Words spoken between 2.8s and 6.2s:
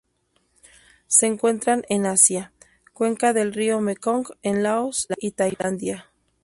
cuenca del río Mekong en Laos y Tailandia.